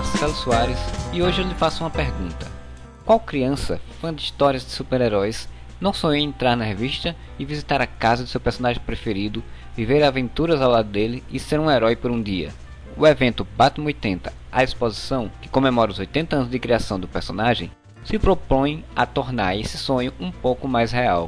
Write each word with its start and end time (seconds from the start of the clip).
Marcelo 0.00 0.32
Soares 0.32 0.78
e 1.12 1.22
hoje 1.22 1.42
eu 1.42 1.46
lhe 1.46 1.54
faço 1.54 1.84
uma 1.84 1.90
pergunta. 1.90 2.50
Qual 3.04 3.20
criança, 3.20 3.78
fã 4.00 4.14
de 4.14 4.22
histórias 4.22 4.64
de 4.64 4.70
super-heróis, 4.70 5.46
não 5.78 5.92
sonhou 5.92 6.16
em 6.16 6.26
entrar 6.26 6.56
na 6.56 6.64
revista 6.64 7.14
e 7.38 7.44
visitar 7.44 7.82
a 7.82 7.86
casa 7.86 8.24
de 8.24 8.30
seu 8.30 8.40
personagem 8.40 8.80
preferido, 8.80 9.44
viver 9.76 10.02
aventuras 10.02 10.62
ao 10.62 10.70
lado 10.70 10.88
dele 10.88 11.22
e 11.30 11.38
ser 11.38 11.60
um 11.60 11.70
herói 11.70 11.96
por 11.96 12.10
um 12.10 12.22
dia? 12.22 12.50
O 12.96 13.06
evento 13.06 13.46
Batman 13.58 13.88
80, 13.88 14.32
a 14.50 14.64
exposição, 14.64 15.30
que 15.42 15.50
comemora 15.50 15.90
os 15.90 15.98
80 15.98 16.34
anos 16.34 16.50
de 16.50 16.58
criação 16.58 16.98
do 16.98 17.06
personagem, 17.06 17.70
se 18.02 18.18
propõe 18.18 18.82
a 18.96 19.04
tornar 19.04 19.54
esse 19.54 19.76
sonho 19.76 20.14
um 20.18 20.32
pouco 20.32 20.66
mais 20.66 20.92
real. 20.92 21.26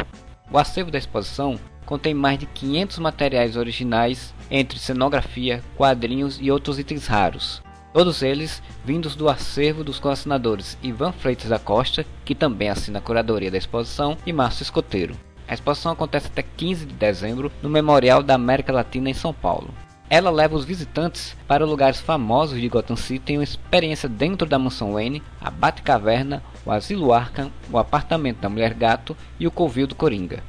O 0.51 0.57
acervo 0.57 0.91
da 0.91 0.99
exposição 0.99 1.61
contém 1.85 2.15
mais 2.15 2.39
de 2.39 2.47
500 2.47 3.01
materiais 3.01 3.55
originais, 3.55 4.33
entre 4.51 4.79
cenografia, 4.79 5.63
quadrinhos 5.77 6.39
e 6.41 6.51
outros 6.51 6.79
itens 6.79 7.07
raros. 7.07 7.63
Todos 7.93 8.23
eles 8.23 8.63
vindos 8.83 9.15
do 9.15 9.29
acervo 9.29 9.85
dos 9.85 9.99
colecionadores 9.99 10.79
Ivan 10.83 11.13
Freitas 11.13 11.51
da 11.51 11.59
Costa, 11.59 12.07
que 12.25 12.35
também 12.35 12.71
assina 12.71 12.99
a 12.99 13.03
curadoria 13.03 13.51
da 13.51 13.59
exposição, 13.59 14.17
e 14.25 14.33
Márcio 14.33 14.63
Escoteiro. 14.63 15.15
A 15.47 15.53
exposição 15.53 15.93
acontece 15.93 16.29
até 16.29 16.43
15 16.43 16.87
de 16.87 16.95
dezembro 16.95 17.53
no 17.63 17.69
Memorial 17.69 18.23
da 18.23 18.35
América 18.35 18.73
Latina 18.73 19.11
em 19.11 19.15
São 19.15 19.35
Paulo. 19.35 19.69
Ela 20.09 20.31
leva 20.31 20.57
os 20.57 20.65
visitantes 20.65 21.37
para 21.47 21.67
lugares 21.67 22.01
famosos 22.01 22.59
de 22.59 22.69
Gotham 22.69 22.97
City 22.97 23.35
em 23.35 23.39
uma 23.39 23.45
experiência 23.45 24.09
dentro 24.09 24.47
da 24.47 24.59
mansão 24.59 24.95
Wayne, 24.95 25.23
a 25.39 25.51
Batcaverna, 25.51 26.43
o 26.65 26.71
Asilo 26.71 27.13
Arkham, 27.13 27.51
o 27.71 27.77
apartamento 27.77 28.39
da 28.39 28.49
Mulher 28.49 28.73
Gato 28.73 29.15
e 29.39 29.47
o 29.47 29.51
Covil 29.51 29.87
do 29.87 29.95
Coringa. 29.95 30.43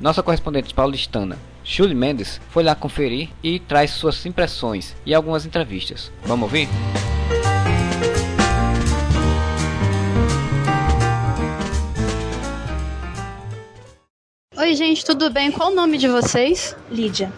Nossa 0.00 0.22
correspondente 0.22 0.74
paulistana, 0.74 1.38
Julie 1.70 1.94
Mendes, 1.94 2.40
foi 2.48 2.64
lá 2.64 2.74
conferir 2.74 3.28
e 3.42 3.60
traz 3.60 3.90
suas 3.90 4.24
impressões 4.24 4.96
e 5.04 5.14
algumas 5.14 5.44
entrevistas. 5.44 6.10
Vamos 6.24 6.44
ouvir? 6.44 6.66
Oi, 14.56 14.74
gente, 14.74 15.04
tudo 15.04 15.28
bem? 15.28 15.52
Qual 15.52 15.70
o 15.70 15.74
nome 15.74 15.98
de 15.98 16.08
vocês? 16.08 16.74
Lídia. 16.90 17.30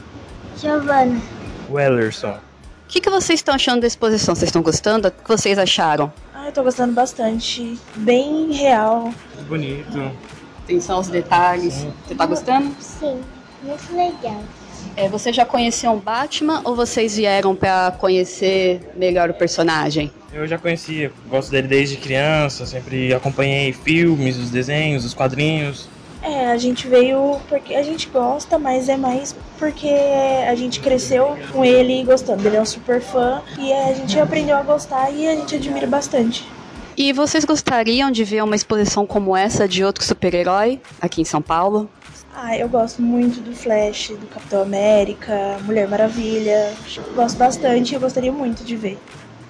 Giovana. 0.56 1.20
Wellerson. 1.68 2.34
O 2.34 2.40
que, 2.86 3.00
que 3.00 3.10
vocês 3.10 3.40
estão 3.40 3.56
achando 3.56 3.80
da 3.80 3.88
exposição? 3.88 4.36
Vocês 4.36 4.48
estão 4.48 4.62
gostando? 4.62 5.08
O 5.08 5.10
que 5.10 5.28
vocês 5.28 5.58
acharam? 5.58 6.12
Ah, 6.32 6.46
eu 6.46 6.52
tô 6.52 6.62
gostando 6.62 6.92
bastante. 6.92 7.76
Bem 7.96 8.52
real. 8.52 9.12
Bonito. 9.48 10.12
Atenção 10.62 10.96
aos 10.96 11.08
detalhes. 11.08 11.84
Você 12.06 12.14
tá 12.14 12.26
gostando? 12.26 12.74
Sim, 12.80 13.20
muito 13.62 13.94
legal. 13.94 14.42
É, 14.96 15.08
você 15.08 15.32
já 15.32 15.44
conheciam 15.44 15.98
Batman 15.98 16.62
ou 16.64 16.74
vocês 16.74 17.16
vieram 17.16 17.54
para 17.54 17.92
conhecer 17.92 18.80
melhor 18.96 19.30
o 19.30 19.34
personagem? 19.34 20.10
Eu 20.32 20.46
já 20.46 20.58
conhecia, 20.58 21.12
gosto 21.28 21.50
dele 21.50 21.68
desde 21.68 21.96
criança, 21.96 22.64
sempre 22.64 23.12
acompanhei 23.12 23.72
filmes, 23.72 24.36
os 24.36 24.50
desenhos, 24.50 25.04
os 25.04 25.14
quadrinhos. 25.14 25.88
É, 26.22 26.50
a 26.50 26.56
gente 26.58 26.86
veio 26.86 27.40
porque 27.48 27.74
a 27.74 27.82
gente 27.82 28.08
gosta, 28.08 28.58
mas 28.58 28.88
é 28.88 28.96
mais 28.96 29.34
porque 29.58 29.88
a 30.46 30.54
gente 30.54 30.80
cresceu 30.80 31.36
com 31.50 31.64
ele 31.64 32.04
gostando. 32.04 32.46
Ele 32.46 32.56
é 32.56 32.60
um 32.60 32.66
super 32.66 33.00
fã 33.00 33.42
e 33.58 33.72
a 33.72 33.94
gente 33.94 34.18
aprendeu 34.18 34.56
a 34.56 34.62
gostar 34.62 35.10
e 35.10 35.26
a 35.26 35.34
gente 35.34 35.54
admira 35.54 35.86
bastante. 35.86 36.46
E 36.96 37.12
vocês 37.12 37.46
gostariam 37.46 38.10
de 38.10 38.22
ver 38.24 38.44
uma 38.44 38.54
exposição 38.54 39.06
como 39.06 39.34
essa 39.34 39.66
de 39.66 39.82
outro 39.82 40.04
super-herói 40.04 40.78
aqui 41.00 41.22
em 41.22 41.24
São 41.24 41.40
Paulo? 41.40 41.88
Ah, 42.34 42.56
eu 42.56 42.68
gosto 42.68 43.02
muito 43.02 43.40
do 43.40 43.54
Flash, 43.54 44.08
do 44.10 44.26
Capitão 44.26 44.62
América, 44.62 45.58
Mulher 45.64 45.88
Maravilha. 45.88 46.72
Gosto 47.14 47.36
bastante 47.36 47.94
e 47.94 47.98
gostaria 47.98 48.32
muito 48.32 48.64
de 48.64 48.76
ver. 48.76 48.98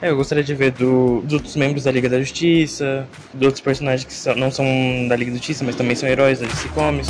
É, 0.02 0.08
eu 0.08 0.16
gostaria 0.16 0.42
de 0.42 0.54
ver 0.54 0.72
do, 0.72 1.20
dos 1.20 1.34
outros 1.34 1.56
membros 1.56 1.84
da 1.84 1.92
Liga 1.92 2.08
da 2.08 2.19
Justiça, 2.19 3.06
de 3.34 3.44
outros 3.44 3.60
personagens 3.60 4.04
que 4.04 4.38
não 4.38 4.50
são 4.50 4.64
da 5.08 5.14
Liga 5.14 5.30
da 5.30 5.36
Justiça, 5.36 5.62
mas 5.62 5.76
também 5.76 5.94
são 5.94 6.08
heróis 6.08 6.40
da 6.40 6.46
DC 6.46 6.69
Comics. 6.70 7.08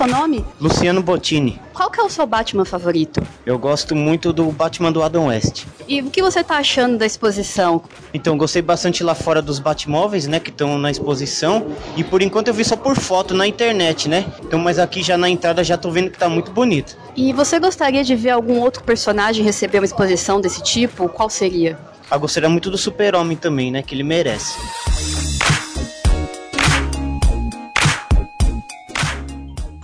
Seu 0.00 0.06
nome? 0.06 0.42
Luciano 0.58 1.02
Bottini. 1.02 1.60
Qual 1.74 1.90
que 1.90 2.00
é 2.00 2.02
o 2.02 2.08
seu 2.08 2.26
Batman 2.26 2.64
favorito? 2.64 3.22
Eu 3.44 3.58
gosto 3.58 3.94
muito 3.94 4.32
do 4.32 4.50
Batman 4.50 4.90
do 4.90 5.02
Adam 5.02 5.26
West. 5.26 5.64
E 5.86 6.00
o 6.00 6.10
que 6.10 6.22
você 6.22 6.42
tá 6.42 6.56
achando 6.56 6.96
da 6.96 7.04
exposição? 7.04 7.82
Então, 8.14 8.38
gostei 8.38 8.62
bastante 8.62 9.04
lá 9.04 9.14
fora 9.14 9.42
dos 9.42 9.58
Batmóveis, 9.58 10.26
né, 10.26 10.40
que 10.40 10.48
estão 10.48 10.78
na 10.78 10.90
exposição. 10.90 11.66
E 11.98 12.02
por 12.04 12.22
enquanto 12.22 12.48
eu 12.48 12.54
vi 12.54 12.64
só 12.64 12.76
por 12.76 12.96
foto 12.96 13.34
na 13.34 13.46
internet, 13.46 14.08
né? 14.08 14.24
Então, 14.42 14.58
mas 14.58 14.78
aqui 14.78 15.02
já 15.02 15.18
na 15.18 15.28
entrada 15.28 15.62
já 15.62 15.76
tô 15.76 15.90
vendo 15.90 16.10
que 16.10 16.18
tá 16.18 16.30
muito 16.30 16.50
bonito. 16.50 16.96
E 17.14 17.34
você 17.34 17.58
gostaria 17.58 18.02
de 18.02 18.14
ver 18.14 18.30
algum 18.30 18.58
outro 18.58 18.82
personagem 18.82 19.44
receber 19.44 19.80
uma 19.80 19.84
exposição 19.84 20.40
desse 20.40 20.62
tipo? 20.62 21.10
Qual 21.10 21.28
seria? 21.28 21.78
Eu 22.10 22.18
gostaria 22.18 22.48
muito 22.48 22.70
do 22.70 22.78
Super-Homem 22.78 23.36
também, 23.36 23.70
né, 23.70 23.82
que 23.82 23.94
ele 23.94 24.02
merece. 24.02 24.56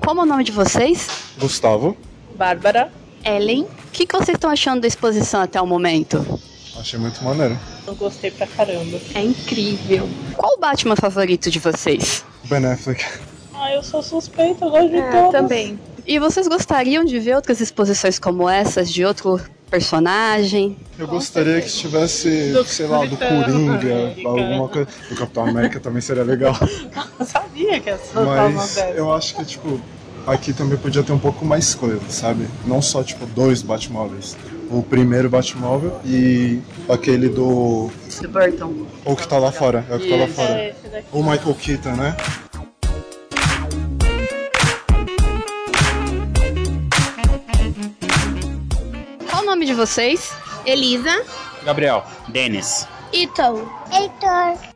Como 0.06 0.20
é 0.20 0.22
o 0.22 0.26
nome 0.26 0.44
de 0.44 0.52
vocês? 0.52 1.08
Gustavo, 1.36 1.96
Bárbara. 2.36 2.92
Ellen. 3.24 3.64
O 3.64 3.90
que, 3.92 4.06
que 4.06 4.16
vocês 4.16 4.36
estão 4.36 4.48
achando 4.48 4.82
da 4.82 4.86
exposição 4.86 5.40
até 5.40 5.60
o 5.60 5.66
momento? 5.66 6.24
achei 6.78 6.96
muito 6.96 7.24
maneiro. 7.24 7.58
Eu 7.84 7.96
gostei 7.96 8.30
pra 8.30 8.46
caramba. 8.46 9.00
É 9.16 9.20
incrível. 9.20 10.08
Qual 10.36 10.58
o 10.58 10.60
Batman 10.60 10.94
favorito 10.94 11.50
de 11.50 11.58
vocês? 11.58 12.24
Ben 12.44 12.64
Affleck. 12.64 13.04
Ah, 13.52 13.72
eu 13.72 13.82
sou 13.82 14.00
suspeita, 14.00 14.66
eu 14.66 14.70
gosto 14.70 14.90
de 14.90 15.02
todos. 15.10 15.32
também. 15.32 15.76
E 16.06 16.20
vocês 16.20 16.46
gostariam 16.46 17.04
de 17.04 17.18
ver 17.18 17.34
outras 17.34 17.60
exposições 17.60 18.16
como 18.16 18.48
essas 18.48 18.88
de 18.92 19.04
outro 19.04 19.40
personagem? 19.68 20.76
Eu 20.96 21.08
gostaria 21.08 21.60
que 21.60 21.68
tivesse, 21.68 22.54
sei 22.66 22.86
lá, 22.86 23.04
do 23.04 23.16
Coringa, 23.16 24.14
alguma 24.24 24.68
coisa. 24.68 24.88
Do 25.08 25.16
Capitão 25.16 25.46
América 25.46 25.80
também 25.80 26.00
seria 26.00 26.22
legal. 26.22 26.54
Eu 27.18 27.26
sabia 27.26 27.80
que 27.80 27.90
essa 27.90 28.20
Mas 28.20 28.76
eu 28.94 29.12
acho 29.12 29.34
que, 29.34 29.44
tipo, 29.44 29.80
aqui 30.26 30.52
também 30.52 30.76
podia 30.76 31.02
ter 31.02 31.12
um 31.12 31.18
pouco 31.18 31.44
mais 31.44 31.74
coisa, 31.74 32.00
sabe? 32.08 32.46
Não 32.66 32.82
só, 32.82 33.02
tipo, 33.02 33.24
dois 33.26 33.62
Batmóveis. 33.62 34.36
O 34.70 34.82
primeiro 34.82 35.30
Batmóvel 35.30 36.00
e 36.04 36.60
aquele 36.88 37.28
do. 37.28 37.88
Do 38.20 38.28
Burton. 38.28 38.86
O 39.04 39.14
que 39.14 39.28
tá 39.28 39.38
lá 39.38 39.52
fora. 39.52 39.86
É 39.88 39.94
o 39.94 40.00
que 40.00 40.08
tá 40.08 40.16
lá 40.16 40.26
fora. 40.26 40.76
O 41.12 41.22
Michael 41.22 41.54
Keaton, 41.54 41.92
né? 41.92 42.16
Qual 49.30 49.42
o 49.42 49.46
nome 49.46 49.66
de 49.66 49.74
vocês? 49.74 50.32
Elisa. 50.64 51.24
Gabriel. 51.64 52.04
Denis. 52.28 52.88
Então. 53.12 53.70
Heitor. 53.92 54.75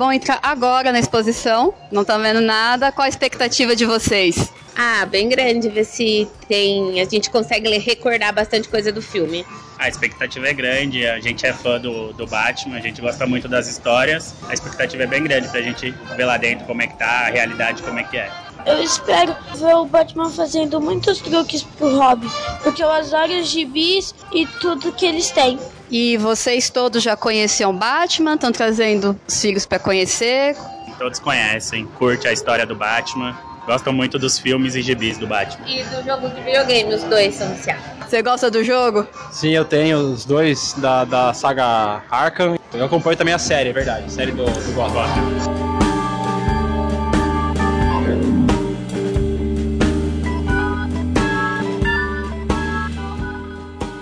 Vão 0.00 0.10
entrar 0.10 0.38
agora 0.42 0.92
na 0.92 0.98
exposição. 0.98 1.74
Não 1.92 2.00
estão 2.00 2.18
vendo 2.22 2.40
nada. 2.40 2.90
Qual 2.90 3.04
a 3.04 3.08
expectativa 3.10 3.76
de 3.76 3.84
vocês? 3.84 4.50
Ah, 4.74 5.04
bem 5.04 5.28
grande, 5.28 5.68
ver 5.68 5.84
se 5.84 6.26
tem. 6.48 7.02
A 7.02 7.04
gente 7.04 7.28
consegue 7.28 7.68
recordar 7.76 8.32
bastante 8.32 8.66
coisa 8.66 8.90
do 8.90 9.02
filme. 9.02 9.44
A 9.78 9.90
expectativa 9.90 10.48
é 10.48 10.54
grande, 10.54 11.06
a 11.06 11.20
gente 11.20 11.44
é 11.44 11.52
fã 11.52 11.78
do, 11.78 12.14
do 12.14 12.26
Batman, 12.26 12.78
a 12.78 12.80
gente 12.80 12.98
gosta 12.98 13.26
muito 13.26 13.46
das 13.46 13.68
histórias. 13.68 14.34
A 14.48 14.54
expectativa 14.54 15.02
é 15.02 15.06
bem 15.06 15.22
grande 15.22 15.48
pra 15.48 15.60
gente 15.60 15.90
ver 16.16 16.24
lá 16.24 16.38
dentro 16.38 16.64
como 16.64 16.80
é 16.80 16.86
que 16.86 16.96
tá, 16.96 17.26
a 17.26 17.30
realidade 17.30 17.82
como 17.82 17.98
é 17.98 18.04
que 18.04 18.16
é. 18.16 18.30
Eu 18.66 18.82
espero 18.82 19.34
ver 19.56 19.74
o 19.74 19.84
Batman 19.84 20.30
fazendo 20.30 20.80
muitos 20.80 21.18
truques 21.18 21.62
pro 21.62 21.96
Robin, 21.96 22.28
porque 22.62 22.82
eu 22.82 22.90
adoro 22.90 23.32
os 23.40 23.48
gibis 23.48 24.14
e 24.32 24.46
tudo 24.46 24.92
que 24.92 25.06
eles 25.06 25.30
têm. 25.30 25.58
E 25.90 26.16
vocês 26.18 26.70
todos 26.70 27.02
já 27.02 27.16
conheciam 27.16 27.76
Batman? 27.76 28.34
Estão 28.34 28.52
trazendo 28.52 29.18
os 29.26 29.40
filhos 29.40 29.66
para 29.66 29.78
conhecer? 29.78 30.56
Todos 30.98 31.18
conhecem, 31.18 31.86
curte 31.98 32.28
a 32.28 32.32
história 32.32 32.66
do 32.66 32.76
Batman, 32.76 33.36
gostam 33.66 33.92
muito 33.92 34.18
dos 34.18 34.38
filmes 34.38 34.74
e 34.74 34.82
gibis 34.82 35.18
do 35.18 35.26
Batman. 35.26 35.66
E 35.66 35.82
do 35.82 36.04
jogo 36.04 36.28
de 36.28 36.40
videogame, 36.42 36.94
os 36.94 37.02
dois 37.04 37.34
são 37.34 37.48
viciados. 37.48 37.82
Você 38.06 38.22
gosta 38.22 38.50
do 38.50 38.62
jogo? 38.62 39.06
Sim, 39.32 39.50
eu 39.50 39.64
tenho 39.64 39.98
os 39.98 40.24
dois 40.24 40.74
da, 40.74 41.04
da 41.04 41.32
saga 41.32 42.02
Arkham. 42.10 42.58
Eu 42.72 42.84
acompanho 42.84 43.16
também 43.16 43.34
a 43.34 43.38
série, 43.38 43.70
é 43.70 43.72
verdade. 43.72 44.06
A 44.06 44.10
série 44.10 44.32
do, 44.32 44.44
do 44.44 44.72
Gotham. 44.74 45.69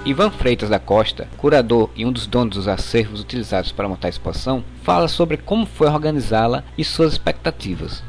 Ivan 0.08 0.31
Freitas 0.31 0.70
da 0.70 0.78
Costa, 0.78 1.28
curador 1.37 1.90
e 1.94 2.06
um 2.06 2.10
dos 2.10 2.26
donos 2.26 2.56
dos 2.56 2.66
acervos 2.66 3.20
utilizados 3.20 3.72
para 3.72 3.87
montar 3.87 4.08
a 4.08 4.10
exposição, 4.10 4.64
fala 4.82 5.06
sobre 5.06 5.37
como 5.37 5.66
foi 5.66 5.87
organizá-la 5.87 6.64
e 6.78 6.82
suas 6.82 7.12
expectativas. 7.12 8.02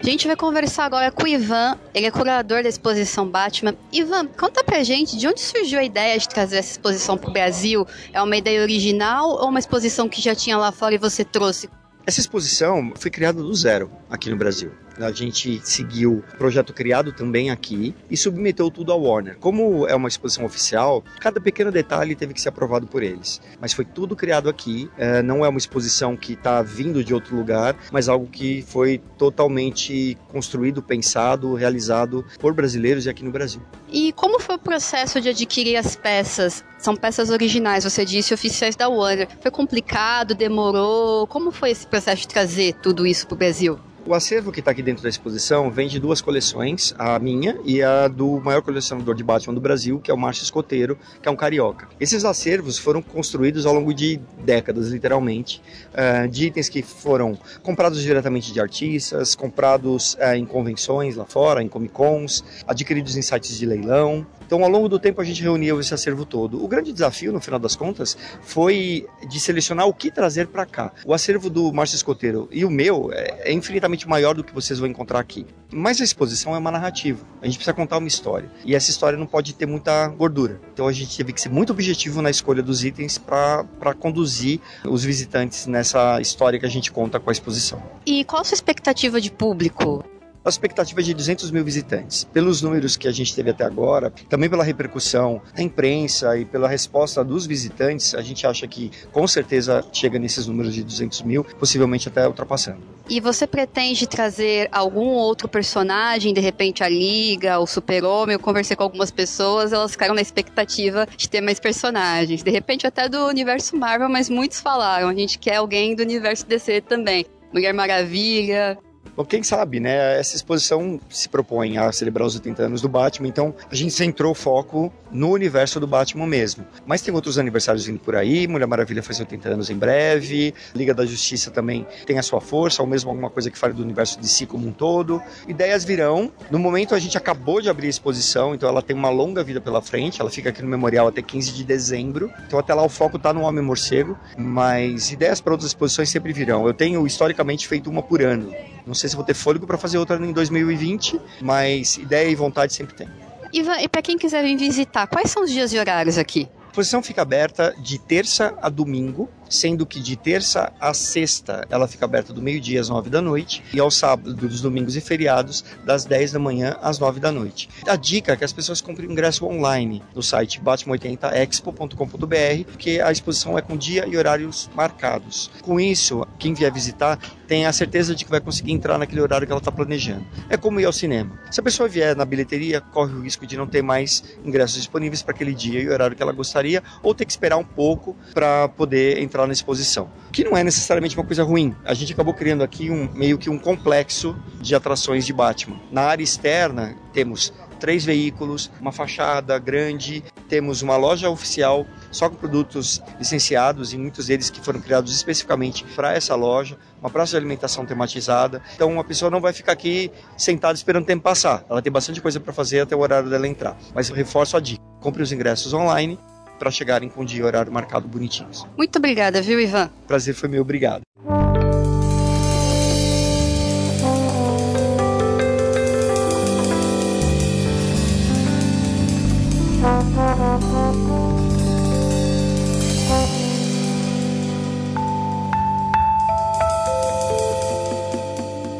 A 0.00 0.04
gente 0.04 0.26
vai 0.26 0.34
conversar 0.34 0.84
agora 0.84 1.12
com 1.12 1.22
o 1.22 1.28
Ivan, 1.28 1.78
ele 1.94 2.06
é 2.06 2.10
curador 2.10 2.64
da 2.64 2.68
exposição 2.68 3.28
Batman. 3.28 3.76
Ivan, 3.92 4.26
conta 4.26 4.64
pra 4.64 4.82
gente 4.82 5.16
de 5.16 5.28
onde 5.28 5.40
surgiu 5.40 5.78
a 5.78 5.84
ideia 5.84 6.18
de 6.18 6.28
trazer 6.28 6.56
essa 6.56 6.72
exposição 6.72 7.16
pro 7.16 7.30
Brasil? 7.30 7.86
É 8.12 8.20
uma 8.20 8.36
ideia 8.36 8.60
original 8.60 9.30
ou 9.30 9.48
uma 9.48 9.60
exposição 9.60 10.08
que 10.08 10.20
já 10.20 10.34
tinha 10.34 10.58
lá 10.58 10.72
fora 10.72 10.96
e 10.96 10.98
você 10.98 11.24
trouxe? 11.24 11.70
Essa 12.04 12.18
exposição 12.18 12.92
foi 12.96 13.12
criada 13.12 13.40
do 13.40 13.54
zero 13.54 13.92
aqui 14.10 14.28
no 14.28 14.36
Brasil. 14.36 14.72
A 14.98 15.10
gente 15.10 15.60
seguiu 15.64 16.22
o 16.32 16.36
projeto 16.36 16.72
criado 16.72 17.12
também 17.12 17.50
aqui 17.50 17.94
e 18.10 18.16
submeteu 18.16 18.70
tudo 18.70 18.92
à 18.92 18.96
Warner. 18.96 19.36
Como 19.38 19.86
é 19.86 19.94
uma 19.94 20.08
exposição 20.08 20.44
oficial, 20.44 21.02
cada 21.20 21.40
pequeno 21.40 21.72
detalhe 21.72 22.14
teve 22.14 22.34
que 22.34 22.40
ser 22.40 22.50
aprovado 22.50 22.86
por 22.86 23.02
eles. 23.02 23.40
Mas 23.60 23.72
foi 23.72 23.84
tudo 23.84 24.14
criado 24.14 24.48
aqui, 24.48 24.90
é, 24.96 25.22
não 25.22 25.44
é 25.44 25.48
uma 25.48 25.58
exposição 25.58 26.16
que 26.16 26.34
está 26.34 26.62
vindo 26.62 27.02
de 27.02 27.12
outro 27.12 27.36
lugar, 27.36 27.76
mas 27.90 28.08
algo 28.08 28.26
que 28.26 28.62
foi 28.62 29.00
totalmente 29.18 30.16
construído, 30.28 30.82
pensado, 30.82 31.54
realizado 31.54 32.24
por 32.38 32.54
brasileiros 32.54 33.06
e 33.06 33.10
aqui 33.10 33.24
no 33.24 33.30
Brasil. 33.30 33.60
E 33.90 34.12
como 34.12 34.40
foi 34.40 34.56
o 34.56 34.58
processo 34.58 35.20
de 35.20 35.28
adquirir 35.28 35.76
as 35.76 35.96
peças? 35.96 36.64
São 36.78 36.96
peças 36.96 37.30
originais, 37.30 37.84
você 37.84 38.04
disse, 38.04 38.34
oficiais 38.34 38.76
da 38.76 38.88
Warner. 38.88 39.28
Foi 39.40 39.50
complicado, 39.50 40.34
demorou? 40.34 41.26
Como 41.26 41.50
foi 41.50 41.70
esse 41.70 41.86
processo 41.86 42.22
de 42.22 42.28
trazer 42.28 42.74
tudo 42.74 43.06
isso 43.06 43.26
para 43.26 43.34
o 43.34 43.38
Brasil? 43.38 43.78
O 44.06 44.12
acervo 44.12 44.52
que 44.52 44.58
está 44.58 44.70
aqui 44.70 44.82
dentro 44.82 45.02
da 45.02 45.08
exposição 45.08 45.70
vem 45.70 45.88
de 45.88 45.98
duas 45.98 46.20
coleções, 46.20 46.94
a 46.98 47.18
minha 47.18 47.58
e 47.64 47.82
a 47.82 48.06
do 48.06 48.38
maior 48.38 48.60
colecionador 48.60 49.14
de 49.14 49.24
Batman 49.24 49.54
do 49.54 49.62
Brasil, 49.62 49.98
que 49.98 50.10
é 50.10 50.14
o 50.14 50.18
Márcio 50.18 50.42
Escoteiro, 50.44 50.98
que 51.22 51.26
é 51.26 51.32
um 51.32 51.36
carioca. 51.36 51.88
Esses 51.98 52.22
acervos 52.22 52.78
foram 52.78 53.00
construídos 53.00 53.64
ao 53.64 53.72
longo 53.72 53.94
de 53.94 54.20
décadas, 54.44 54.88
literalmente, 54.88 55.62
uh, 55.94 56.28
de 56.28 56.48
itens 56.48 56.68
que 56.68 56.82
foram 56.82 57.38
comprados 57.62 58.02
diretamente 58.02 58.52
de 58.52 58.60
artistas, 58.60 59.34
comprados 59.34 60.18
uh, 60.20 60.34
em 60.36 60.44
convenções 60.44 61.16
lá 61.16 61.24
fora, 61.24 61.62
em 61.62 61.68
Comic 61.68 61.94
Cons, 61.94 62.44
adquiridos 62.66 63.16
em 63.16 63.22
sites 63.22 63.56
de 63.56 63.64
leilão. 63.64 64.26
Então, 64.46 64.62
ao 64.62 64.70
longo 64.70 64.88
do 64.88 64.98
tempo, 64.98 65.20
a 65.20 65.24
gente 65.24 65.42
reuniu 65.42 65.80
esse 65.80 65.92
acervo 65.92 66.24
todo. 66.24 66.62
O 66.62 66.68
grande 66.68 66.92
desafio, 66.92 67.32
no 67.32 67.40
final 67.40 67.58
das 67.58 67.74
contas, 67.74 68.16
foi 68.42 69.06
de 69.28 69.40
selecionar 69.40 69.86
o 69.86 69.94
que 69.94 70.10
trazer 70.10 70.48
para 70.48 70.66
cá. 70.66 70.92
O 71.04 71.14
acervo 71.14 71.48
do 71.48 71.72
Márcio 71.72 71.96
Escoteiro 71.96 72.48
e 72.50 72.64
o 72.64 72.70
meu 72.70 73.10
é, 73.12 73.50
é 73.50 73.52
infinitamente 73.52 74.08
maior 74.08 74.34
do 74.34 74.44
que 74.44 74.54
vocês 74.54 74.78
vão 74.78 74.88
encontrar 74.88 75.18
aqui. 75.18 75.46
Mas 75.72 76.00
a 76.00 76.04
exposição 76.04 76.54
é 76.54 76.58
uma 76.58 76.70
narrativa. 76.70 77.24
A 77.42 77.46
gente 77.46 77.56
precisa 77.56 77.74
contar 77.74 77.98
uma 77.98 78.08
história. 78.08 78.50
E 78.64 78.74
essa 78.74 78.90
história 78.90 79.18
não 79.18 79.26
pode 79.26 79.54
ter 79.54 79.66
muita 79.66 80.08
gordura. 80.08 80.60
Então, 80.72 80.86
a 80.86 80.92
gente 80.92 81.16
teve 81.16 81.32
que 81.32 81.40
ser 81.40 81.48
muito 81.48 81.72
objetivo 81.72 82.22
na 82.22 82.30
escolha 82.30 82.62
dos 82.62 82.84
itens 82.84 83.18
para 83.18 83.94
conduzir 83.98 84.60
os 84.84 85.04
visitantes 85.04 85.66
nessa 85.66 86.20
história 86.20 86.58
que 86.58 86.66
a 86.66 86.70
gente 86.70 86.92
conta 86.92 87.18
com 87.18 87.30
a 87.30 87.32
exposição. 87.32 87.82
E 88.06 88.24
qual 88.24 88.42
a 88.42 88.44
sua 88.44 88.54
expectativa 88.54 89.20
de 89.20 89.30
público? 89.30 90.04
A 90.44 90.48
expectativa 90.48 91.00
é 91.00 91.04
de 91.04 91.14
200 91.14 91.50
mil 91.50 91.64
visitantes. 91.64 92.24
Pelos 92.24 92.60
números 92.60 92.96
que 92.96 93.08
a 93.08 93.12
gente 93.12 93.34
teve 93.34 93.50
até 93.50 93.64
agora, 93.64 94.12
também 94.28 94.50
pela 94.50 94.62
repercussão 94.62 95.40
da 95.56 95.62
imprensa 95.62 96.36
e 96.36 96.44
pela 96.44 96.68
resposta 96.68 97.24
dos 97.24 97.46
visitantes, 97.46 98.14
a 98.14 98.20
gente 98.20 98.46
acha 98.46 98.66
que 98.66 98.90
com 99.10 99.26
certeza 99.26 99.82
chega 99.92 100.18
nesses 100.18 100.46
números 100.46 100.74
de 100.74 100.84
200 100.84 101.22
mil, 101.22 101.44
possivelmente 101.44 102.08
até 102.08 102.26
ultrapassando. 102.26 102.82
E 103.08 103.20
você 103.20 103.46
pretende 103.46 104.06
trazer 104.06 104.68
algum 104.70 105.08
outro 105.08 105.48
personagem, 105.48 106.34
de 106.34 106.40
repente 106.40 106.82
a 106.82 106.88
Liga, 106.88 107.58
o 107.58 107.66
Super-Homem? 107.66 108.34
Eu 108.34 108.40
conversei 108.40 108.76
com 108.76 108.82
algumas 108.82 109.10
pessoas, 109.10 109.72
elas 109.72 109.92
ficaram 109.92 110.14
na 110.14 110.22
expectativa 110.22 111.06
de 111.16 111.28
ter 111.28 111.40
mais 111.40 111.58
personagens. 111.58 112.42
De 112.42 112.50
repente 112.50 112.86
até 112.86 113.08
do 113.08 113.26
universo 113.26 113.76
Marvel, 113.76 114.08
mas 114.08 114.28
muitos 114.28 114.60
falaram, 114.60 115.08
a 115.08 115.14
gente 115.14 115.38
quer 115.38 115.56
alguém 115.56 115.94
do 115.94 116.02
universo 116.02 116.46
DC 116.46 116.82
também. 116.82 117.26
Mulher 117.52 117.72
Maravilha, 117.72 118.78
Bom, 119.16 119.24
quem 119.24 119.42
sabe, 119.42 119.78
né? 119.78 120.18
Essa 120.18 120.34
exposição 120.34 121.00
se 121.08 121.28
propõe 121.28 121.78
a 121.78 121.92
celebrar 121.92 122.26
os 122.26 122.34
80 122.34 122.62
anos 122.62 122.82
do 122.82 122.88
Batman, 122.88 123.28
então 123.28 123.54
a 123.70 123.74
gente 123.74 123.92
centrou 123.92 124.32
o 124.32 124.34
foco 124.34 124.92
no 125.14 125.30
universo 125.30 125.78
do 125.78 125.86
Batman 125.86 126.26
mesmo. 126.26 126.66
Mas 126.84 127.00
tem 127.00 127.14
outros 127.14 127.38
aniversários 127.38 127.86
vindo 127.86 128.00
por 128.00 128.16
aí, 128.16 128.48
Mulher 128.48 128.66
Maravilha 128.66 129.02
faz 129.02 129.20
80 129.20 129.48
anos 129.48 129.70
em 129.70 129.76
breve, 129.76 130.52
Liga 130.74 130.92
da 130.92 131.06
Justiça 131.06 131.52
também 131.52 131.86
tem 132.04 132.18
a 132.18 132.22
sua 132.22 132.40
força, 132.40 132.82
ou 132.82 132.88
mesmo 132.88 133.08
alguma 133.10 133.30
coisa 133.30 133.50
que 133.50 133.56
fale 133.56 133.72
do 133.72 133.82
universo 133.82 134.20
de 134.20 134.28
si 134.28 134.44
como 134.44 134.66
um 134.66 134.72
todo. 134.72 135.22
Ideias 135.46 135.84
virão. 135.84 136.32
No 136.50 136.58
momento 136.58 136.94
a 136.94 136.98
gente 136.98 137.16
acabou 137.16 137.60
de 137.60 137.70
abrir 137.70 137.86
a 137.86 137.90
exposição, 137.90 138.54
então 138.54 138.68
ela 138.68 138.82
tem 138.82 138.96
uma 138.96 139.08
longa 139.08 139.44
vida 139.44 139.60
pela 139.60 139.80
frente, 139.80 140.20
ela 140.20 140.30
fica 140.30 140.50
aqui 140.50 140.60
no 140.60 140.68
Memorial 140.68 141.06
até 141.06 141.22
15 141.22 141.52
de 141.52 141.62
dezembro. 141.62 142.30
Então 142.46 142.58
até 142.58 142.74
lá 142.74 142.82
o 142.82 142.88
foco 142.88 143.16
está 143.16 143.32
no 143.32 143.42
Homem 143.42 143.62
Morcego, 143.62 144.18
mas 144.36 145.12
ideias 145.12 145.40
para 145.40 145.52
outras 145.52 145.70
exposições 145.70 146.08
sempre 146.10 146.32
virão. 146.32 146.66
Eu 146.66 146.74
tenho 146.74 147.06
historicamente 147.06 147.68
feito 147.68 147.88
uma 147.88 148.02
por 148.02 148.20
ano. 148.20 148.52
Não 148.86 148.94
sei 148.94 149.08
se 149.08 149.16
vou 149.16 149.24
ter 149.24 149.34
fôlego 149.34 149.66
para 149.66 149.78
fazer 149.78 149.96
outra 149.96 150.16
em 150.16 150.32
2020, 150.32 151.20
mas 151.40 151.96
ideia 151.96 152.28
e 152.28 152.34
vontade 152.34 152.74
sempre 152.74 152.94
tem. 152.94 153.08
Ivan, 153.54 153.80
e 153.80 153.88
para 153.88 154.02
quem 154.02 154.18
quiser 154.18 154.42
vir 154.42 154.56
visitar, 154.56 155.06
quais 155.06 155.30
são 155.30 155.44
os 155.44 155.50
dias 155.50 155.72
e 155.72 155.78
horários 155.78 156.18
aqui? 156.18 156.48
A 156.64 156.66
exposição 156.70 157.00
fica 157.00 157.22
aberta 157.22 157.72
de 157.78 158.00
terça 158.00 158.52
a 158.60 158.68
domingo, 158.68 159.30
sendo 159.48 159.86
que 159.86 160.00
de 160.00 160.16
terça 160.16 160.72
a 160.80 160.92
sexta 160.94 161.66
ela 161.70 161.86
fica 161.86 162.04
aberta 162.04 162.32
do 162.32 162.42
meio-dia 162.42 162.80
às 162.80 162.88
nove 162.88 163.10
da 163.10 163.20
noite 163.20 163.62
e 163.72 163.80
aos 163.80 163.96
sábados, 163.96 164.60
domingos 164.60 164.96
e 164.96 165.00
feriados 165.00 165.64
das 165.84 166.04
10 166.04 166.32
da 166.32 166.38
manhã 166.38 166.76
às 166.80 166.98
nove 166.98 167.20
da 167.20 167.32
noite. 167.32 167.68
A 167.86 167.96
dica 167.96 168.32
é 168.32 168.36
que 168.36 168.44
as 168.44 168.52
pessoas 168.52 168.80
comprem 168.80 169.10
ingresso 169.10 169.46
online 169.46 170.02
no 170.14 170.22
site 170.22 170.60
batman80expo.com.br, 170.60 172.70
porque 172.70 173.00
a 173.02 173.12
exposição 173.12 173.58
é 173.58 173.62
com 173.62 173.76
dia 173.76 174.06
e 174.06 174.16
horários 174.16 174.70
marcados. 174.74 175.50
Com 175.62 175.80
isso, 175.80 176.26
quem 176.38 176.54
vier 176.54 176.72
visitar 176.72 177.18
tem 177.46 177.66
a 177.66 177.72
certeza 177.72 178.14
de 178.14 178.24
que 178.24 178.30
vai 178.30 178.40
conseguir 178.40 178.72
entrar 178.72 178.98
naquele 178.98 179.20
horário 179.20 179.46
que 179.46 179.52
ela 179.52 179.60
está 179.60 179.70
planejando. 179.70 180.24
É 180.48 180.56
como 180.56 180.80
ir 180.80 180.84
ao 180.84 180.92
cinema. 180.92 181.38
Se 181.50 181.60
a 181.60 181.62
pessoa 181.62 181.88
vier 181.88 182.16
na 182.16 182.24
bilheteria, 182.24 182.80
corre 182.80 183.14
o 183.14 183.20
risco 183.20 183.46
de 183.46 183.56
não 183.56 183.66
ter 183.66 183.82
mais 183.82 184.24
ingressos 184.44 184.76
disponíveis 184.76 185.22
para 185.22 185.34
aquele 185.34 185.54
dia 185.54 185.80
e 185.80 185.88
horário 185.88 186.16
que 186.16 186.22
ela 186.22 186.32
gostaria, 186.32 186.82
ou 187.02 187.14
ter 187.14 187.24
que 187.24 187.32
esperar 187.32 187.56
um 187.56 187.64
pouco 187.64 188.16
para 188.32 188.68
poder 188.68 189.22
entrar 189.22 189.33
entrar 189.34 189.46
na 189.48 189.52
exposição. 189.52 190.08
Que 190.32 190.44
não 190.44 190.56
é 190.56 190.62
necessariamente 190.62 191.16
uma 191.16 191.26
coisa 191.26 191.42
ruim. 191.42 191.74
A 191.84 191.92
gente 191.92 192.12
acabou 192.12 192.32
criando 192.32 192.62
aqui 192.62 192.88
um 192.90 193.12
meio 193.12 193.36
que 193.36 193.50
um 193.50 193.58
complexo 193.58 194.36
de 194.60 194.74
atrações 194.74 195.26
de 195.26 195.32
Batman. 195.32 195.80
Na 195.90 196.02
área 196.02 196.22
externa 196.22 196.96
temos 197.12 197.52
três 197.80 198.04
veículos, 198.04 198.70
uma 198.80 198.92
fachada 198.92 199.58
grande, 199.58 200.22
temos 200.48 200.82
uma 200.82 200.96
loja 200.96 201.28
oficial 201.28 201.84
só 202.12 202.30
com 202.30 202.36
produtos 202.36 203.02
licenciados 203.18 203.92
e 203.92 203.98
muitos 203.98 204.26
deles 204.26 204.48
que 204.48 204.60
foram 204.60 204.80
criados 204.80 205.12
especificamente 205.14 205.84
para 205.96 206.14
essa 206.14 206.34
loja, 206.36 206.78
uma 207.00 207.10
praça 207.10 207.32
de 207.32 207.38
alimentação 207.38 207.84
tematizada. 207.84 208.62
Então 208.74 208.90
uma 208.90 209.04
pessoa 209.04 209.30
não 209.30 209.40
vai 209.40 209.52
ficar 209.52 209.72
aqui 209.72 210.12
sentada 210.36 210.74
esperando 210.74 211.02
o 211.02 211.06
tempo 211.06 211.24
passar. 211.24 211.64
Ela 211.68 211.82
tem 211.82 211.92
bastante 211.92 212.20
coisa 212.20 212.38
para 212.38 212.52
fazer 212.52 212.80
até 212.80 212.94
o 212.94 213.00
horário 213.00 213.28
dela 213.28 213.48
entrar. 213.48 213.76
Mas 213.92 214.08
reforço 214.08 214.56
a 214.56 214.60
dica: 214.60 214.82
compre 215.00 215.22
os 215.22 215.32
ingressos 215.32 215.74
online 215.74 216.18
para 216.58 216.70
chegarem 216.70 217.08
com 217.08 217.24
dia 217.24 217.40
e 217.40 217.42
horário 217.42 217.72
marcado 217.72 218.06
bonitinhos. 218.08 218.66
Muito 218.76 218.98
obrigada, 218.98 219.42
viu, 219.42 219.60
Ivan? 219.60 219.90
Prazer 220.06 220.34
foi 220.34 220.48
meu, 220.48 220.62
obrigado. 220.62 221.02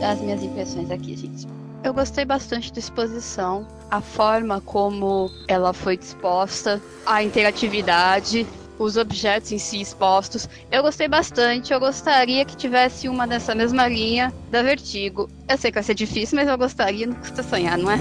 As 0.03 0.21
minhas 0.21 0.43
impressões 0.43 0.91
aqui, 0.91 1.17
gente. 1.17 1.47
Eu 1.85 1.93
gostei 1.93 2.25
bastante 2.25 2.73
da 2.73 2.79
exposição, 2.79 3.69
a 3.91 4.01
forma 4.01 4.59
como 4.59 5.31
ela 5.47 5.75
foi 5.75 5.99
disposta, 5.99 6.81
a 7.05 7.23
interatividade, 7.23 8.47
os 8.79 8.97
objetos 8.97 9.53
em 9.53 9.59
si 9.59 9.83
expostos. 9.83 10.49
Eu 10.73 10.83
gostei 10.83 11.07
bastante. 11.07 11.75
Eu 11.75 11.79
gostaria 11.79 12.43
que 12.47 12.57
tivesse 12.57 13.07
uma 13.07 13.27
dessa 13.27 13.55
mesma 13.55 13.87
linha 13.87 14.33
da 14.51 14.63
Vertigo. 14.63 15.29
Eu 15.47 15.59
sei 15.59 15.71
que 15.71 15.75
vai 15.75 15.83
ser 15.83 15.95
difícil, 15.95 16.37
mas 16.37 16.49
eu 16.49 16.57
gostaria. 16.57 17.07
Não 17.07 17.17
custa 17.17 17.43
sonhar, 17.43 17.77
não 17.77 17.91
é? 17.91 17.99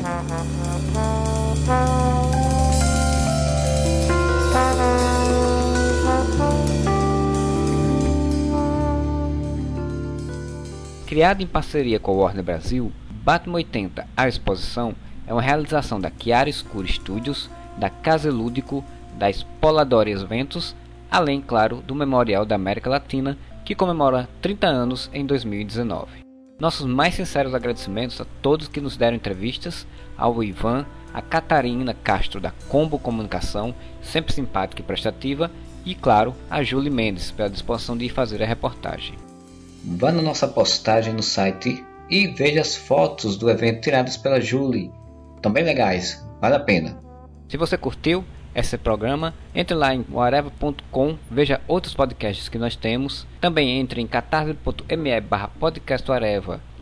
Criado 11.06 11.44
em 11.44 11.48
parceria 11.48 12.00
com 12.00 12.12
a 12.12 12.16
Warner 12.16 12.44
Brasil, 12.44 12.92
Batman 13.24 13.56
80 13.56 14.06
A 14.18 14.27
Exposição 14.27 14.94
é 15.25 15.32
uma 15.32 15.42
realização 15.42 15.98
da 15.98 16.12
Chiara 16.12 16.50
Escuro 16.50 16.86
Studios, 16.86 17.50
da 17.77 17.89
Casa 17.89 18.30
Lúdico, 18.30 18.84
da 19.18 19.30
Spoladorias 19.30 20.22
Ventos, 20.24 20.75
além, 21.10 21.39
claro, 21.39 21.77
do 21.77 21.96
Memorial 21.96 22.46
da 22.46 22.56
América 22.56 22.89
Latina, 22.89 23.38
que 23.63 23.75
comemora 23.75 24.27
30 24.42 24.68
anos 24.68 25.10
em 25.13 25.25
2019. 25.25 26.24
Nossos 26.60 26.86
mais 26.86 27.15
sinceros 27.15 27.56
agradecimentos 27.56 28.20
a 28.20 28.25
todos 28.42 28.68
que 28.68 28.82
nos 28.82 28.98
deram 28.98 29.15
entrevistas, 29.15 29.88
ao 30.18 30.44
Ivan, 30.44 30.86
a 31.13 31.22
Catarina 31.22 31.94
Castro 31.94 32.42
da 32.42 32.51
Combo 32.68 33.00
Comunicação, 33.00 33.74
sempre 34.01 34.34
simpática 34.34 34.82
e 34.82 34.86
prestativa, 34.86 35.50
e 35.86 35.96
claro, 35.96 36.36
a 36.50 36.62
Julie 36.62 36.92
Mendes 36.92 37.32
pela 37.32 37.50
disposição 37.50 37.96
de 37.96 38.10
fazer 38.10 38.44
a 38.44 38.46
reportagem. 38.46 39.15
Vá 39.82 40.12
na 40.12 40.22
nossa 40.22 40.48
postagem 40.48 41.13
no 41.13 41.24
site 41.24 41.86
e 42.13 42.27
veja 42.27 42.62
as 42.62 42.75
fotos 42.75 43.36
do 43.36 43.50
evento 43.50 43.82
tiradas 43.82 44.15
pela 44.15 44.39
Julie. 44.39 44.91
Também 45.41 45.63
legais, 45.63 46.24
vale 46.39 46.53
a 46.53 46.60
pena. 46.60 46.96
Se 47.50 47.58
você 47.58 47.75
curtiu 47.75 48.24
esse 48.53 48.77
programa, 48.77 49.34
entre 49.55 49.75
lá 49.75 49.96
em 49.96 50.05
whatever.com, 50.12 51.17
veja 51.32 51.60
outros 51.67 51.96
podcasts 51.96 52.48
que 52.48 52.60
nós 52.60 52.75
temos. 52.75 53.25
Também 53.41 53.79
entre 53.79 54.00
em 54.00 54.05
catarse.me 54.05 55.22
barra 55.22 55.50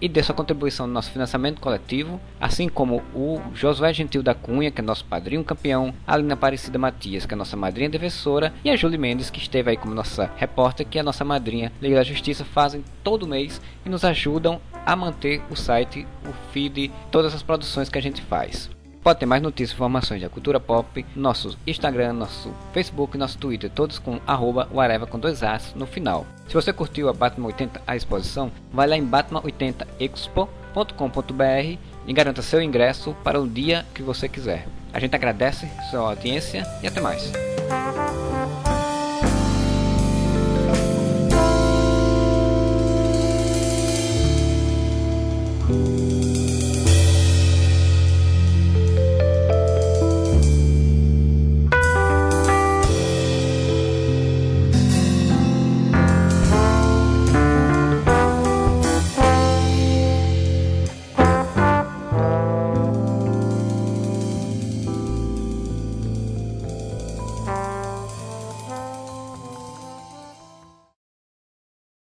e 0.02 0.10
dê 0.10 0.24
sua 0.24 0.36
contribuição 0.36 0.88
no 0.88 0.94
nosso 0.94 1.12
financiamento 1.12 1.62
coletivo, 1.62 2.20
assim 2.40 2.68
como 2.68 3.04
o 3.14 3.40
Josué 3.54 3.94
Gentil 3.94 4.24
da 4.24 4.34
Cunha, 4.34 4.72
que 4.72 4.82
é 4.82 4.84
nosso 4.84 5.06
padrinho 5.06 5.44
campeão, 5.44 5.94
a 6.08 6.14
Alina 6.14 6.34
Aparecida 6.34 6.80
Matias, 6.80 7.26
que 7.26 7.34
é 7.34 7.38
nossa 7.38 7.56
madrinha 7.56 7.90
defensora, 7.90 8.54
e 8.64 8.70
a 8.70 8.76
Julie 8.76 8.98
Mendes, 8.98 9.30
que 9.30 9.40
esteve 9.40 9.70
aí 9.70 9.78
como 9.78 9.94
nossa 9.94 10.32
repórter, 10.36 10.88
que 10.88 10.98
é 10.98 11.04
nossa 11.04 11.24
madrinha 11.24 11.72
Liga 11.82 11.96
da 11.96 12.04
Justiça, 12.04 12.44
fazem 12.44 12.84
todo 13.04 13.28
mês 13.28 13.62
e 13.86 13.90
nos 13.90 14.04
ajudam 14.04 14.60
a 14.86 14.96
manter 14.96 15.42
o 15.50 15.56
site, 15.56 16.08
o 16.28 16.34
feed, 16.52 16.92
todas 17.12 17.36
as 17.36 17.44
produções 17.44 17.90
que 17.90 17.98
a 17.98 18.02
gente 18.02 18.22
faz. 18.22 18.70
Pode 19.04 19.20
ter 19.20 19.26
mais 19.26 19.42
notícias 19.42 19.72
e 19.72 19.74
informações 19.74 20.22
da 20.22 20.30
cultura 20.30 20.60
pop 20.60 21.04
no 21.16 21.24
nosso 21.24 21.58
Instagram, 21.66 22.14
nosso 22.14 22.54
Facebook, 22.72 23.18
nosso 23.18 23.40
Twitter, 23.40 23.68
todos 23.70 23.98
com 23.98 24.20
arroba 24.28 24.70
whatever 24.72 25.08
com 25.08 25.18
dois 25.18 25.42
as 25.42 25.74
no 25.74 25.88
final. 25.88 26.24
Se 26.48 26.54
você 26.54 26.72
curtiu 26.72 27.10
a 27.10 27.14
Batman 27.14 27.48
80 27.48 27.82
a 27.88 27.96
exposição, 27.96 28.52
vai 28.72 28.88
lá 28.88 28.96
em 28.96 29.08
batman80expo.com.br 29.08 31.80
e 32.06 32.14
garanta 32.14 32.44
seu 32.44 32.62
ingresso 32.62 33.16
para 33.24 33.42
o 33.42 33.48
dia 33.48 33.88
que 33.94 34.04
você 34.04 34.30
quiser. 34.30 34.68
A 34.94 35.00
gente 35.00 35.16
agradece 35.16 35.68
sua 35.90 36.10
audiência 36.10 36.64
e 36.84 36.88
até 36.88 37.02
mais. 37.02 37.32